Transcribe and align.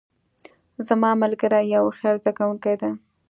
زما 0.87 1.11
ملګری 1.21 1.63
یو 1.75 1.83
هوښیار 1.87 2.15
زده 2.21 2.31
کوونکی 2.37 2.75
ده 2.81 2.89